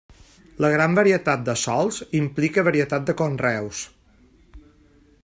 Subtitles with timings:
[0.63, 3.83] La gran varietat de sòls implica varietat de conreus.